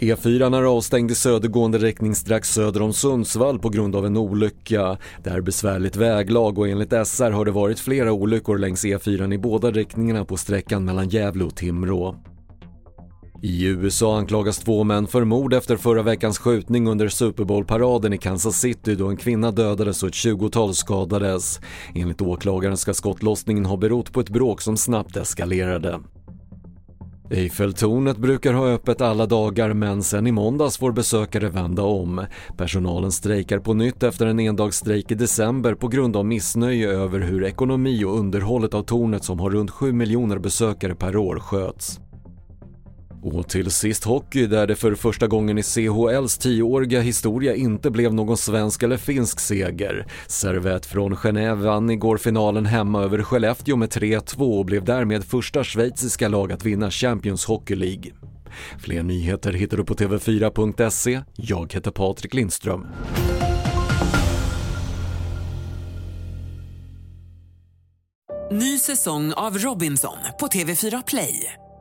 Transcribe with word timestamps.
E4 0.00 0.56
är 0.56 0.62
avstängd 0.62 1.10
i 1.10 1.14
södergående 1.14 1.78
riktning 1.78 2.14
strax 2.14 2.54
söder 2.54 2.82
om 2.82 2.92
Sundsvall 2.92 3.58
på 3.58 3.68
grund 3.68 3.96
av 3.96 4.06
en 4.06 4.16
olycka. 4.16 4.98
Det 5.24 5.30
är 5.30 5.40
besvärligt 5.40 5.96
väglag 5.96 6.58
och 6.58 6.68
enligt 6.68 7.06
SR 7.06 7.30
har 7.30 7.44
det 7.44 7.50
varit 7.50 7.80
flera 7.80 8.12
olyckor 8.12 8.58
längs 8.58 8.84
E4 8.84 9.34
i 9.34 9.38
båda 9.38 9.70
riktningarna 9.70 10.24
på 10.24 10.36
sträckan 10.36 10.84
mellan 10.84 11.08
Gävle 11.08 11.44
och 11.44 11.56
Timrå. 11.56 12.16
I 13.42 13.66
USA 13.66 14.18
anklagas 14.18 14.58
två 14.58 14.84
män 14.84 15.06
för 15.06 15.24
mord 15.24 15.54
efter 15.54 15.76
förra 15.76 16.02
veckans 16.02 16.38
skjutning 16.38 16.88
under 16.88 17.08
Super 17.08 17.44
Bowl-paraden 17.44 18.12
i 18.12 18.18
Kansas 18.18 18.60
City 18.60 18.94
då 18.94 19.08
en 19.08 19.16
kvinna 19.16 19.50
dödades 19.50 20.02
och 20.02 20.08
ett 20.08 20.14
20-tal 20.14 20.74
skadades. 20.74 21.60
Enligt 21.94 22.22
åklagaren 22.22 22.76
ska 22.76 22.94
skottlossningen 22.94 23.66
ha 23.66 23.76
berott 23.76 24.12
på 24.12 24.20
ett 24.20 24.30
bråk 24.30 24.60
som 24.60 24.76
snabbt 24.76 25.16
eskalerade. 25.16 26.00
Eiffeltornet 27.30 28.16
brukar 28.16 28.52
ha 28.52 28.68
öppet 28.68 29.00
alla 29.00 29.26
dagar 29.26 29.72
men 29.72 30.02
sen 30.02 30.26
i 30.26 30.32
måndags 30.32 30.78
får 30.78 30.92
besökare 30.92 31.48
vända 31.48 31.82
om. 31.82 32.26
Personalen 32.56 33.12
strejkar 33.12 33.58
på 33.58 33.74
nytt 33.74 34.02
efter 34.02 34.26
en 34.26 34.40
endagsstrejk 34.40 35.10
i 35.10 35.14
december 35.14 35.74
på 35.74 35.88
grund 35.88 36.16
av 36.16 36.26
missnöje 36.26 36.90
över 36.90 37.20
hur 37.20 37.44
ekonomi 37.44 38.04
och 38.04 38.18
underhållet 38.18 38.74
av 38.74 38.82
tornet 38.82 39.24
som 39.24 39.40
har 39.40 39.50
runt 39.50 39.70
7 39.70 39.92
miljoner 39.92 40.38
besökare 40.38 40.94
per 40.94 41.16
år 41.16 41.38
sköts. 41.40 42.00
Och 43.22 43.48
till 43.48 43.70
sist 43.70 44.04
hockey 44.04 44.46
där 44.46 44.66
det 44.66 44.76
för 44.76 44.94
första 44.94 45.26
gången 45.26 45.58
i 45.58 45.62
CHLs 45.62 46.38
tioåriga 46.38 47.00
historia 47.00 47.54
inte 47.54 47.90
blev 47.90 48.14
någon 48.14 48.36
svensk 48.36 48.82
eller 48.82 48.96
finsk 48.96 49.40
seger. 49.40 50.06
Servett 50.26 50.86
från 50.86 51.14
Genève 51.16 51.54
vann 51.54 51.90
igår 51.90 52.16
finalen 52.16 52.66
hemma 52.66 53.02
över 53.02 53.22
Skellefteå 53.22 53.76
med 53.76 53.88
3-2 53.88 54.58
och 54.58 54.64
blev 54.64 54.84
därmed 54.84 55.24
första 55.24 55.64
schweiziska 55.64 56.28
lag 56.28 56.52
att 56.52 56.64
vinna 56.64 56.90
Champions 56.90 57.44
Hockey 57.44 57.74
League. 57.74 58.12
Fler 58.78 59.02
nyheter 59.02 59.52
hittar 59.52 59.76
du 59.76 59.84
på 59.84 59.94
TV4.se. 59.94 61.22
Jag 61.36 61.72
heter 61.72 61.90
Patrik 61.90 62.34
Lindström. 62.34 62.86
Ny 68.52 68.78
säsong 68.78 69.32
av 69.32 69.58
Robinson 69.58 70.16
på 70.40 70.46
TV4 70.46 71.02
Play. 71.06 71.52